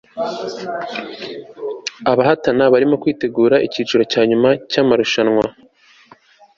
[2.11, 5.45] abahatana barimo kwitegura icyiciro cya nyuma cyamarushanwa